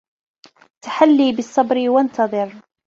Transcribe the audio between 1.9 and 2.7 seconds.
انتظرِ.